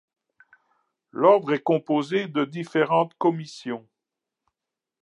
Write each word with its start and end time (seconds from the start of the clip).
L'ordre 1.11 1.53
est 1.53 1.61
composé 1.61 2.25
de 2.27 2.43
différentes 2.43 3.13
commissions. 3.19 3.87